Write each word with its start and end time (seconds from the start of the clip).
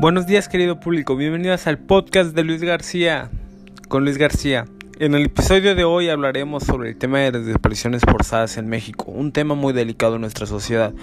Buenos 0.00 0.26
días 0.26 0.48
querido 0.48 0.80
público, 0.80 1.14
bienvenidos 1.14 1.66
al 1.66 1.76
podcast 1.76 2.34
de 2.34 2.42
Luis 2.42 2.62
García 2.62 3.28
con 3.90 4.02
Luis 4.02 4.16
García. 4.16 4.64
En 4.98 5.14
el 5.14 5.26
episodio 5.26 5.74
de 5.74 5.84
hoy 5.84 6.08
hablaremos 6.08 6.62
sobre 6.62 6.88
el 6.88 6.96
tema 6.96 7.18
de 7.18 7.32
las 7.32 7.44
desapariciones 7.44 8.00
forzadas 8.10 8.56
en 8.56 8.66
México, 8.66 9.12
un 9.12 9.30
tema 9.30 9.54
muy 9.54 9.74
delicado 9.74 10.14
en 10.14 10.22
nuestra 10.22 10.46
sociedad, 10.46 10.94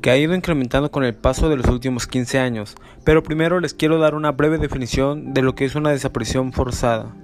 que 0.00 0.10
ha 0.10 0.16
ido 0.16 0.34
incrementando 0.34 0.90
con 0.90 1.04
el 1.04 1.14
paso 1.14 1.50
de 1.50 1.58
los 1.58 1.66
últimos 1.66 2.06
15 2.06 2.38
años. 2.38 2.74
Pero 3.04 3.22
primero 3.22 3.60
les 3.60 3.74
quiero 3.74 3.98
dar 3.98 4.14
una 4.14 4.32
breve 4.32 4.56
definición 4.56 5.34
de 5.34 5.42
lo 5.42 5.54
que 5.54 5.66
es 5.66 5.74
una 5.74 5.90
desaparición 5.90 6.54
forzada. 6.54 7.14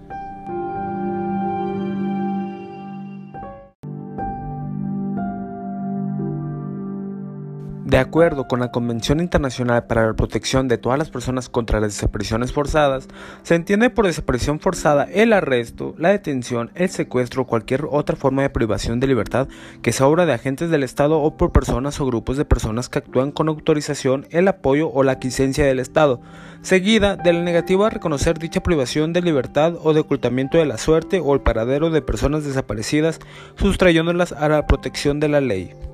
De 7.95 8.01
acuerdo 8.01 8.49
con 8.49 8.59
la 8.59 8.73
Convención 8.73 9.21
Internacional 9.21 9.87
para 9.87 10.05
la 10.09 10.15
Protección 10.15 10.67
de 10.67 10.79
todas 10.79 10.99
las 10.99 11.11
personas 11.11 11.49
contra 11.49 11.79
las 11.79 11.93
desapariciones 11.93 12.53
forzadas, 12.53 13.07
se 13.45 13.55
entiende 13.55 13.89
por 13.89 14.05
desaparición 14.05 14.59
forzada 14.59 15.05
el 15.05 15.33
arresto, 15.33 15.95
la 15.97 16.09
detención, 16.09 16.73
el 16.75 16.89
secuestro 16.89 17.43
o 17.43 17.47
cualquier 17.47 17.87
otra 17.89 18.17
forma 18.17 18.43
de 18.43 18.51
privación 18.51 18.99
de 18.99 19.07
libertad 19.07 19.47
que 19.81 19.93
sea 19.93 20.09
obra 20.09 20.27
de 20.27 20.33
agentes 20.33 20.71
del 20.71 20.83
Estado 20.83 21.21
o 21.21 21.37
por 21.37 21.53
personas 21.53 22.01
o 22.01 22.07
grupos 22.07 22.37
de 22.37 22.45
personas 22.45 22.89
que 22.89 22.99
actúan 22.99 23.31
con 23.31 23.49
autorización, 23.49 24.27
el 24.31 24.49
apoyo 24.49 24.91
o 24.91 25.05
la 25.05 25.21
quiescencia 25.21 25.65
del 25.65 25.79
Estado, 25.79 26.21
seguida 26.63 27.15
de 27.15 27.33
la 27.33 27.43
negativa 27.43 27.87
a 27.87 27.91
reconocer 27.91 28.41
dicha 28.41 28.61
privación 28.61 29.13
de 29.13 29.23
libertad 29.23 29.75
o 29.81 29.95
de 29.95 30.01
ocultamiento 30.01 30.59
de 30.59 30.67
la 30.67 30.79
suerte 30.79 31.21
o 31.21 31.33
el 31.33 31.43
paradero 31.43 31.91
de 31.91 32.03
personas 32.03 32.43
desaparecidas, 32.43 33.21
sustrayéndolas 33.55 34.33
a 34.33 34.49
la 34.49 34.67
protección 34.67 35.21
de 35.21 35.29
la 35.29 35.41
ley. 35.41 35.94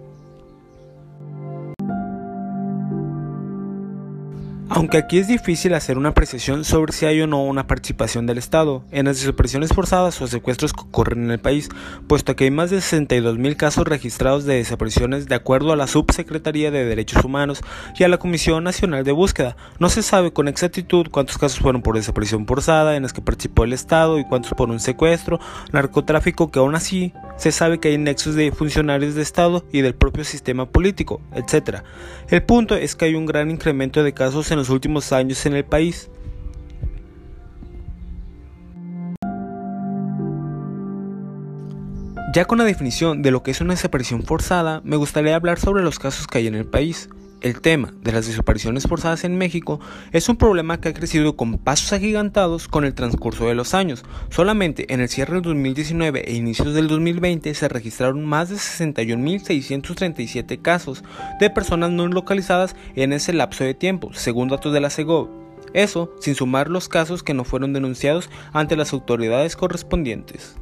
Aunque 4.73 4.99
aquí 4.99 5.19
es 5.19 5.27
difícil 5.27 5.75
hacer 5.75 5.99
una 5.99 6.11
apreciación 6.11 6.65
sobre 6.65 6.93
si 6.93 7.05
hay 7.05 7.21
o 7.21 7.27
no 7.27 7.43
una 7.43 7.67
participación 7.67 8.27
del 8.27 8.39
Estado 8.39 8.85
en 8.93 9.07
las 9.07 9.19
desapariciones 9.19 9.73
forzadas 9.75 10.23
o 10.23 10.29
secuestros 10.29 10.73
que 10.73 10.83
ocurren 10.83 11.25
en 11.25 11.33
el 11.33 11.41
país, 11.41 11.69
puesto 12.07 12.37
que 12.37 12.45
hay 12.45 12.53
más 12.53 12.71
de 12.71 12.81
62 12.81 13.37
mil 13.37 13.57
casos 13.57 13.85
registrados 13.85 14.45
de 14.45 14.55
desapariciones 14.55 15.27
de 15.27 15.35
acuerdo 15.35 15.73
a 15.73 15.77
la 15.77 15.89
Subsecretaría 15.89 16.71
de 16.71 16.85
Derechos 16.85 17.25
Humanos 17.25 17.63
y 17.99 18.05
a 18.05 18.09
la 18.09 18.19
Comisión 18.19 18.63
Nacional 18.63 19.03
de 19.03 19.11
Búsqueda. 19.11 19.57
No 19.81 19.89
se 19.89 20.03
sabe 20.05 20.33
con 20.33 20.47
exactitud 20.47 21.09
cuántos 21.11 21.37
casos 21.37 21.59
fueron 21.59 21.83
por 21.83 21.97
desaparición 21.97 22.47
forzada 22.47 22.95
en 22.95 23.03
los 23.03 23.13
que 23.13 23.23
participó 23.23 23.65
el 23.65 23.73
Estado 23.73 24.21
y 24.21 24.25
cuántos 24.25 24.53
por 24.53 24.71
un 24.71 24.79
secuestro, 24.79 25.41
narcotráfico, 25.73 26.53
que 26.53 26.61
aún 26.61 26.77
así 26.77 27.13
se 27.41 27.53
sabe 27.53 27.81
que 27.81 27.89
hay 27.89 27.97
nexos 27.97 28.35
de 28.35 28.53
funcionarios 28.53 29.15
de 29.15 29.23
Estado 29.23 29.65
y 29.73 29.81
del 29.81 29.95
propio 29.95 30.25
sistema 30.25 30.67
político, 30.67 31.23
etc. 31.35 31.79
El 32.29 32.43
punto 32.43 32.77
es 32.77 32.95
que 32.95 33.07
hay 33.07 33.15
un 33.15 33.25
gran 33.25 33.51
incremento 33.51 34.03
de 34.03 34.13
casos 34.13 34.51
en 34.51 34.59
los 34.59 34.69
últimos 34.69 35.11
años 35.11 35.47
en 35.47 35.55
el 35.55 35.65
país. 35.65 36.11
Ya 42.35 42.45
con 42.45 42.59
la 42.59 42.65
definición 42.65 43.23
de 43.23 43.31
lo 43.31 43.43
que 43.43 43.53
es 43.53 43.63
una 43.63 43.73
desaparición 43.73 44.23
forzada, 44.23 44.83
me 44.85 44.97
gustaría 44.97 45.35
hablar 45.35 45.59
sobre 45.59 45.83
los 45.83 45.99
casos 45.99 46.27
que 46.27 46.39
hay 46.39 46.47
en 46.47 46.55
el 46.55 46.67
país. 46.67 47.09
El 47.41 47.61
tema 47.63 47.95
de 48.03 48.13
las 48.13 48.27
desapariciones 48.27 48.87
forzadas 48.87 49.25
en 49.25 49.39
México 49.39 49.81
es 50.13 50.29
un 50.29 50.37
problema 50.37 50.79
que 50.79 50.91
ha 50.91 50.93
crecido 50.93 51.37
con 51.37 51.57
pasos 51.57 51.95
agigantados 51.95 52.69
con 52.69 52.85
el 52.85 52.93
transcurso 52.93 53.47
de 53.47 53.55
los 53.55 53.73
años. 53.73 54.05
Solamente 54.29 54.93
en 54.93 55.01
el 55.01 55.09
cierre 55.09 55.33
del 55.35 55.43
2019 55.45 56.31
e 56.31 56.35
inicios 56.35 56.75
del 56.75 56.89
2020 56.89 57.55
se 57.55 57.69
registraron 57.69 58.27
más 58.27 58.51
de 58.51 58.57
61.637 58.57 60.61
casos 60.61 61.03
de 61.41 61.49
personas 61.49 61.91
no 61.91 62.07
localizadas 62.09 62.77
en 62.95 63.15
ese 63.15 63.33
lapso 63.33 63.65
de 63.65 63.73
tiempo, 63.73 64.13
según 64.13 64.49
datos 64.49 64.75
de 64.75 64.81
la 64.81 64.91
CEGOV. 64.91 65.31
Eso 65.73 66.15
sin 66.21 66.35
sumar 66.35 66.69
los 66.69 66.91
casos 66.91 67.23
que 67.23 67.33
no 67.33 67.45
fueron 67.45 67.73
denunciados 67.73 68.29
ante 68.53 68.77
las 68.77 68.93
autoridades 68.93 69.57
correspondientes. 69.57 70.57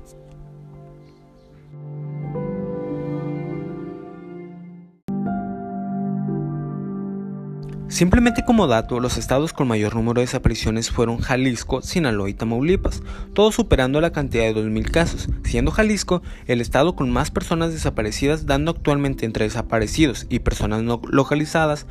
Simplemente 7.88 8.44
como 8.44 8.66
dato, 8.66 9.00
los 9.00 9.16
estados 9.16 9.54
con 9.54 9.66
mayor 9.66 9.94
número 9.96 10.20
de 10.20 10.26
desapariciones 10.26 10.90
fueron 10.90 11.18
Jalisco, 11.18 11.80
Sinaloa 11.80 12.28
y 12.28 12.34
Tamaulipas, 12.34 13.02
todos 13.32 13.54
superando 13.54 14.02
la 14.02 14.12
cantidad 14.12 14.44
de 14.44 14.54
2.000 14.54 14.90
casos, 14.90 15.28
siendo 15.42 15.70
Jalisco 15.70 16.20
el 16.46 16.60
estado 16.60 16.94
con 16.94 17.10
más 17.10 17.30
personas 17.30 17.72
desaparecidas, 17.72 18.44
dando 18.44 18.72
actualmente 18.72 19.24
entre 19.24 19.46
desaparecidos 19.46 20.26
y 20.28 20.40
personas 20.40 20.82
no 20.82 21.00
localizadas 21.08 21.86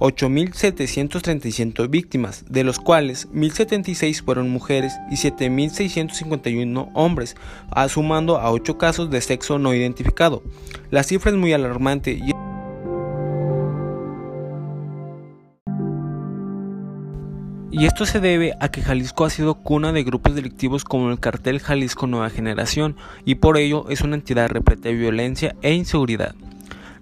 8.737 0.00 1.88
víctimas, 1.88 2.44
de 2.48 2.64
los 2.64 2.78
cuales 2.78 3.28
1.076 3.32 4.22
fueron 4.22 4.50
mujeres 4.50 4.94
y 5.10 5.14
7.651 5.14 6.90
hombres, 6.94 7.36
sumando 7.88 8.38
a 8.38 8.50
8 8.50 8.78
casos 8.78 9.10
de 9.10 9.20
sexo 9.20 9.58
no 9.58 9.74
identificado. 9.74 10.42
La 10.90 11.02
cifra 11.02 11.30
es 11.30 11.36
muy 11.36 11.52
alarmante 11.52 12.12
y 12.12 12.32
Y 17.80 17.86
esto 17.86 18.04
se 18.04 18.20
debe 18.20 18.52
a 18.60 18.68
que 18.68 18.82
Jalisco 18.82 19.24
ha 19.24 19.30
sido 19.30 19.54
cuna 19.54 19.90
de 19.90 20.04
grupos 20.04 20.34
delictivos 20.34 20.84
como 20.84 21.10
el 21.10 21.18
cartel 21.18 21.60
Jalisco 21.60 22.06
Nueva 22.06 22.28
Generación 22.28 22.94
y 23.24 23.36
por 23.36 23.56
ello 23.56 23.88
es 23.88 24.02
una 24.02 24.16
entidad 24.16 24.50
repleta 24.50 24.90
de 24.90 24.96
violencia 24.96 25.56
e 25.62 25.72
inseguridad. 25.72 26.34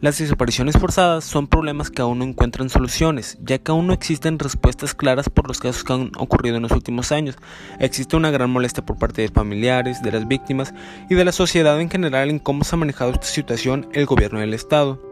Las 0.00 0.18
desapariciones 0.18 0.78
forzadas 0.78 1.24
son 1.24 1.48
problemas 1.48 1.90
que 1.90 2.00
aún 2.00 2.20
no 2.20 2.24
encuentran 2.24 2.70
soluciones, 2.70 3.38
ya 3.42 3.58
que 3.58 3.72
aún 3.72 3.88
no 3.88 3.92
existen 3.92 4.38
respuestas 4.38 4.94
claras 4.94 5.28
por 5.28 5.48
los 5.48 5.58
casos 5.58 5.82
que 5.82 5.94
han 5.94 6.12
ocurrido 6.16 6.58
en 6.58 6.62
los 6.62 6.70
últimos 6.70 7.10
años. 7.10 7.34
Existe 7.80 8.14
una 8.14 8.30
gran 8.30 8.48
molestia 8.48 8.86
por 8.86 8.98
parte 8.98 9.22
de 9.22 9.30
familiares, 9.30 10.00
de 10.00 10.12
las 10.12 10.28
víctimas 10.28 10.72
y 11.10 11.16
de 11.16 11.24
la 11.24 11.32
sociedad 11.32 11.80
en 11.80 11.90
general 11.90 12.30
en 12.30 12.38
cómo 12.38 12.62
se 12.62 12.76
ha 12.76 12.78
manejado 12.78 13.10
esta 13.10 13.26
situación 13.26 13.88
el 13.94 14.06
gobierno 14.06 14.38
del 14.38 14.54
Estado. 14.54 15.07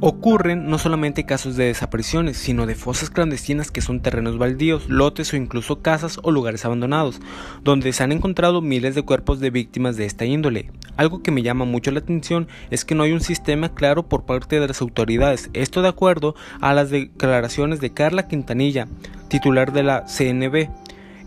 Ocurren 0.00 0.68
no 0.68 0.76
solamente 0.76 1.24
casos 1.24 1.56
de 1.56 1.64
desapariciones, 1.64 2.36
sino 2.36 2.66
de 2.66 2.74
fosas 2.74 3.08
clandestinas 3.08 3.70
que 3.70 3.80
son 3.80 4.00
terrenos 4.00 4.36
baldíos, 4.36 4.90
lotes 4.90 5.32
o 5.32 5.36
incluso 5.36 5.80
casas 5.80 6.20
o 6.22 6.30
lugares 6.30 6.66
abandonados, 6.66 7.18
donde 7.64 7.94
se 7.94 8.02
han 8.02 8.12
encontrado 8.12 8.60
miles 8.60 8.94
de 8.94 9.00
cuerpos 9.00 9.40
de 9.40 9.48
víctimas 9.48 9.96
de 9.96 10.04
esta 10.04 10.26
índole. 10.26 10.70
Algo 10.98 11.22
que 11.22 11.30
me 11.30 11.42
llama 11.42 11.64
mucho 11.64 11.92
la 11.92 12.00
atención 12.00 12.46
es 12.70 12.84
que 12.84 12.94
no 12.94 13.04
hay 13.04 13.12
un 13.12 13.22
sistema 13.22 13.70
claro 13.70 14.02
por 14.02 14.26
parte 14.26 14.60
de 14.60 14.68
las 14.68 14.82
autoridades, 14.82 15.48
esto 15.54 15.80
de 15.80 15.88
acuerdo 15.88 16.34
a 16.60 16.74
las 16.74 16.90
declaraciones 16.90 17.80
de 17.80 17.94
Carla 17.94 18.28
Quintanilla, 18.28 18.88
titular 19.28 19.72
de 19.72 19.82
la 19.82 20.04
CNB, 20.04 20.68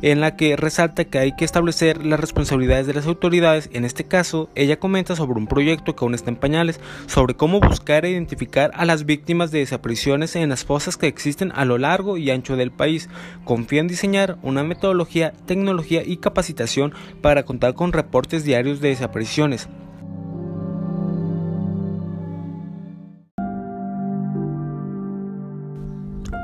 en 0.02 0.22
la 0.22 0.36
que 0.36 0.56
resalta 0.56 1.06
que 1.06 1.20
hay 1.20 1.36
que 1.36 1.46
establecer 1.46 2.06
las 2.06 2.20
responsabilidades 2.20 2.88
de 2.88 2.94
las 2.94 3.08
autoridades. 3.08 3.70
En 3.74 3.86
este 3.86 4.04
caso, 4.04 4.50
ella 4.56 4.80
comenta 4.80 5.16
sobre 5.16 5.40
un 5.40 5.48
proyecto 5.48 5.96
que 5.96 6.04
aún 6.04 6.16
está 6.16 6.30
en 6.30 6.36
pañales, 6.36 6.80
sobre 7.08 7.36
cómo 7.36 7.60
buscar 7.60 8.06
e 8.06 8.12
identificar 8.12 8.72
a 8.74 8.86
las 8.86 9.06
víctimas 9.06 9.52
de 9.52 9.60
desapariciones 9.60 10.36
en 10.36 10.50
las 10.50 10.66
fosas 10.66 10.98
que 10.98 11.08
existen 11.08 11.52
a 11.56 11.66
lo 11.66 11.78
largo 11.78 12.18
y 12.18 12.30
ancho 12.30 12.56
del 12.56 12.72
país. 12.72 13.10
Confía 13.44 13.82
en 13.82 13.88
diseñar 13.88 14.38
una 14.42 14.64
metodología, 14.64 15.34
tecnología 15.46 16.04
y 16.06 16.18
capacitación 16.18 16.94
para 17.22 17.44
contar 17.44 17.74
con 17.74 17.94
reportes 17.94 18.44
diarios 18.44 18.82
de 18.82 18.90
desapariciones 18.90 19.68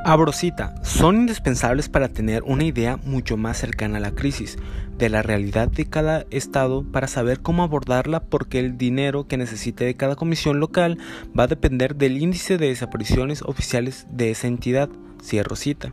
Abrosita 0.08 0.76
son 0.84 1.16
indispensables 1.16 1.90
para 1.90 2.10
tener 2.10 2.44
una 2.44 2.64
idea 2.64 2.98
mucho 3.06 3.38
más 3.38 3.58
cercana 3.58 3.98
a 3.98 4.00
la 4.00 4.12
crisis, 4.12 4.56
de 5.00 5.10
la 5.10 5.24
realidad 5.24 5.68
de 5.68 5.86
cada 5.86 6.28
estado 6.30 6.84
para 6.84 7.08
saber 7.08 7.40
cómo 7.40 7.64
abordarla 7.64 8.20
porque 8.20 8.60
el 8.60 8.78
dinero 8.78 9.28
que 9.28 9.38
necesite 9.38 9.84
de 9.84 9.96
cada 9.96 10.16
comisión 10.16 10.60
local 10.60 11.00
va 11.38 11.46
a 11.46 11.48
depender 11.48 11.96
del 11.96 12.22
índice 12.22 12.60
de 12.60 12.68
desapariciones 12.68 13.42
oficiales 13.42 14.06
de 14.12 14.30
esa 14.30 14.46
entidad. 14.46 14.90
Cierro 15.24 15.56
cita. 15.56 15.92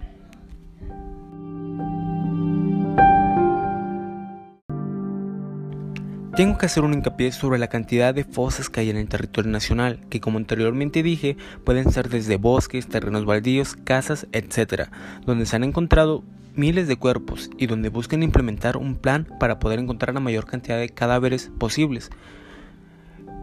Tengo 6.34 6.56
que 6.56 6.64
hacer 6.64 6.82
un 6.82 6.94
hincapié 6.94 7.30
sobre 7.30 7.58
la 7.58 7.68
cantidad 7.68 8.14
de 8.14 8.24
fosas 8.24 8.70
que 8.70 8.80
hay 8.80 8.88
en 8.88 8.96
el 8.96 9.06
territorio 9.06 9.50
nacional, 9.50 10.00
que 10.08 10.22
como 10.22 10.38
anteriormente 10.38 11.02
dije, 11.02 11.36
pueden 11.62 11.92
ser 11.92 12.08
desde 12.08 12.36
bosques, 12.38 12.88
terrenos 12.88 13.26
baldíos, 13.26 13.76
casas, 13.84 14.26
etc., 14.32 14.88
donde 15.26 15.44
se 15.44 15.56
han 15.56 15.64
encontrado 15.64 16.24
miles 16.54 16.88
de 16.88 16.96
cuerpos 16.96 17.50
y 17.58 17.66
donde 17.66 17.90
buscan 17.90 18.22
implementar 18.22 18.78
un 18.78 18.96
plan 18.96 19.28
para 19.38 19.58
poder 19.58 19.78
encontrar 19.78 20.14
la 20.14 20.20
mayor 20.20 20.46
cantidad 20.46 20.78
de 20.78 20.88
cadáveres 20.88 21.50
posibles. 21.58 22.08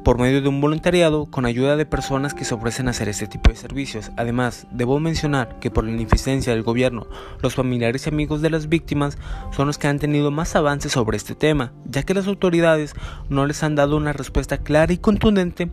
Por 0.04 0.18
medio 0.18 0.42
de 0.42 0.48
un 0.48 0.62
voluntariado 0.62 1.26
con 1.26 1.46
ayuda 1.46 1.76
de 1.76 1.86
personas 1.86 2.34
que 2.34 2.46
se 2.46 2.54
ofrecen 2.54 2.88
a 2.88 2.92
hacer 2.92 3.10
este 3.10 3.28
tipo 3.28 3.50
de 3.50 3.56
servicios. 3.56 4.12
Además, 4.18 4.68
debo 4.72 5.00
mencionar 5.00 5.60
que 5.60 5.72
por 5.72 5.84
la 5.84 5.92
ineficiencia 5.92 6.54
del 6.54 6.64
gobierno, 6.64 7.08
los 7.42 7.56
familiares 7.56 8.06
y 8.06 8.10
amigos 8.10 8.42
de 8.42 8.50
las 8.50 8.70
víctimas 8.70 9.18
son 9.52 9.68
los 9.68 9.78
que 9.78 9.88
han 9.88 10.00
tenido 10.00 10.32
más 10.32 10.56
avances 10.56 10.94
sobre 10.94 11.18
este 11.18 11.36
tema, 11.36 11.74
ya 11.86 12.04
que 12.04 12.14
las 12.14 12.28
autoridades 12.28 12.94
no 13.30 13.46
les 13.46 13.64
han 13.64 13.76
dado 13.76 13.98
una 13.98 14.14
respuesta 14.14 14.58
clara 14.58 14.94
y 14.94 14.98
contundente, 14.98 15.70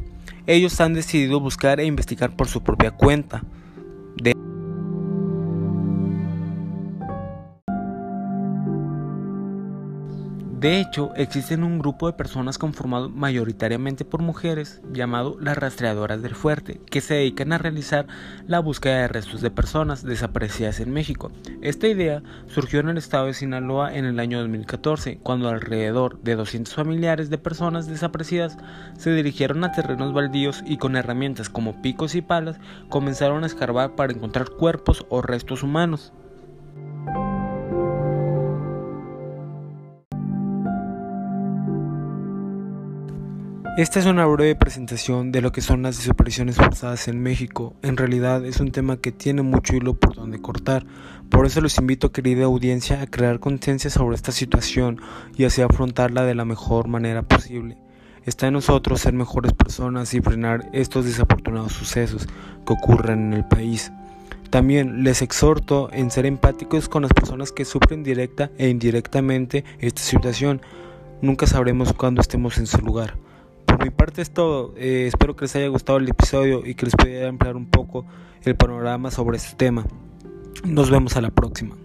ellos 0.47 0.81
han 0.81 0.95
decidido 0.95 1.41
buscar 1.41 1.81
e 1.81 1.87
investigar 1.87 2.37
por 2.37 2.49
su 2.49 2.63
propia 2.63 2.93
cuenta. 2.93 3.43
De 10.59 10.81
hecho, 10.81 11.13
existen 11.17 11.63
un 11.63 11.79
grupo 11.79 12.07
de 12.07 12.15
personas 12.15 12.57
conformado 12.57 13.11
mayoritariamente 13.11 14.07
por 14.07 14.23
mujeres 14.23 14.81
llamado 14.91 15.37
las 15.39 15.59
rastreadoras 15.59 16.23
del 16.23 16.35
fuerte, 16.35 16.81
que 16.91 17.03
se 17.03 17.13
dedican 17.13 17.53
a 17.53 17.59
realizar 17.59 18.07
la 18.47 18.61
búsqueda 18.61 19.03
de 19.03 19.09
restos 19.09 19.43
de 19.43 19.51
personas 19.51 20.03
desaparecidas 20.03 20.81
en 20.81 20.95
México. 20.95 21.31
Esta 21.61 21.89
idea 21.89 22.23
surgió 22.47 22.81
en 22.81 22.89
el 22.89 22.97
estado 22.97 23.27
de 23.27 23.35
Sinaloa 23.35 23.95
en 23.95 24.07
el 24.07 24.19
año 24.19 24.39
2014, 24.41 25.19
cuando 25.19 25.51
alrededor 25.51 26.23
de 26.23 26.37
200 26.37 26.73
familiares 26.73 27.29
de 27.29 27.37
personas 27.37 27.87
desaparecidas 27.87 28.57
se 28.97 29.13
dirigieron 29.13 29.63
a 29.63 29.73
terrenos 29.73 30.15
baldíos 30.15 30.65
y 30.65 30.79
con 30.79 30.97
herramientas 30.97 31.51
como 31.51 31.83
picos 31.83 32.15
y 32.15 32.23
palas 32.23 32.59
comenzaron 32.89 33.45
a 33.45 33.47
escarbar 33.47 33.95
para 33.95 34.15
encontrar 34.15 34.49
cuerpos 34.49 35.05
o 35.11 35.21
restos 35.21 35.63
humanos. 35.63 36.15
Esta 43.77 44.01
es 44.01 44.07
una 44.07 44.25
breve 44.25 44.55
presentación 44.55 45.33
de 45.33 45.43
lo 45.43 45.53
que 45.53 45.61
son 45.61 45.83
las 45.83 45.99
desapariciones 45.99 46.57
forzadas 46.57 47.09
en 47.09 47.23
México. 47.23 47.75
En 47.83 47.99
realidad 47.99 48.43
es 48.47 48.59
un 48.59 48.73
tema 48.73 48.97
que 48.97 49.13
tiene 49.13 49.43
mucho 49.43 49.77
hilo 49.77 49.93
por 49.93 50.15
donde 50.15 50.41
cortar. 50.41 50.87
Por 51.29 51.45
eso 51.45 51.61
los 51.61 51.77
invito, 51.77 52.11
querida 52.11 52.47
audiencia, 52.47 53.03
a 53.03 53.07
crear 53.07 53.39
conciencia 53.39 53.91
sobre 53.91 54.17
esta 54.17 54.33
situación 54.33 55.03
y 55.37 55.45
así 55.45 55.61
afrontarla 55.61 56.25
de 56.25 56.35
la 56.35 56.47
mejor 56.47 56.89
manera 56.89 57.21
posible. 57.21 57.77
Está 58.25 58.47
en 58.47 58.55
nosotros 58.55 59.03
ser 59.03 59.13
mejores 59.13 59.53
personas 59.53 60.15
y 60.15 60.23
frenar 60.23 60.71
estos 60.73 61.05
desafortunados 61.05 61.73
sucesos 61.73 62.27
que 62.67 62.73
ocurren 62.73 63.27
en 63.27 63.33
el 63.35 63.45
país. 63.45 63.93
También 64.49 65.05
les 65.05 65.21
exhorto 65.21 65.91
en 65.93 66.11
ser 66.11 66.25
empáticos 66.25 66.89
con 66.89 67.03
las 67.03 67.13
personas 67.13 67.53
que 67.53 67.67
sufren 67.67 68.03
directa 68.03 68.51
e 68.57 68.71
indirectamente 68.71 69.67
esta 69.81 70.01
situación. 70.01 70.63
Nunca 71.21 71.47
sabremos 71.47 71.93
cuándo 71.93 72.23
estemos 72.23 72.57
en 72.57 72.67
su 72.67 72.79
lugar. 72.79 73.26
Por 73.77 73.85
mi 73.85 73.91
parte 73.91 74.23
es 74.23 74.31
todo. 74.31 74.73
Eh, 74.79 75.05
espero 75.07 75.37
que 75.37 75.45
les 75.45 75.55
haya 75.55 75.69
gustado 75.69 75.99
el 75.99 76.09
episodio 76.09 76.65
y 76.65 76.75
que 76.75 76.87
les 76.87 76.97
pueda 76.97 77.29
ampliar 77.29 77.57
un 77.57 77.67
poco 77.67 78.07
el 78.43 78.57
panorama 78.57 79.11
sobre 79.11 79.37
este 79.37 79.55
tema. 79.55 79.85
Nos 80.65 80.89
vemos 80.89 81.15
a 81.19 81.21
la 81.21 81.29
próxima. 81.29 81.77